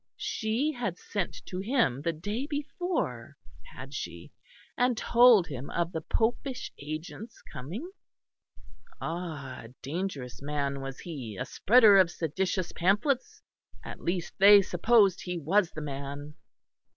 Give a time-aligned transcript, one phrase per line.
[0.17, 3.37] She had sent to him the day before,
[3.71, 4.31] had she,
[4.75, 7.87] and told him of the popish agent's coming?
[8.99, 9.61] Ah!
[9.65, 13.43] A dangerous man was he, a spreader of seditious pamphlets?
[13.85, 16.33] At least they supposed he was the man.